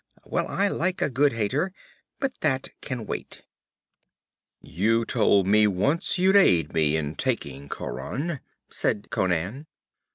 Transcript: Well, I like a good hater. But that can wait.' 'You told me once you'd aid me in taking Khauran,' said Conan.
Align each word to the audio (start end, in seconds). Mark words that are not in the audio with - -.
Well, 0.25 0.47
I 0.47 0.67
like 0.67 0.99
a 1.03 1.11
good 1.11 1.31
hater. 1.33 1.71
But 2.19 2.33
that 2.41 2.69
can 2.81 3.05
wait.' 3.05 3.43
'You 4.59 5.05
told 5.05 5.45
me 5.45 5.67
once 5.67 6.17
you'd 6.17 6.35
aid 6.35 6.73
me 6.73 6.97
in 6.97 7.13
taking 7.13 7.69
Khauran,' 7.69 8.39
said 8.67 9.11
Conan. 9.11 9.67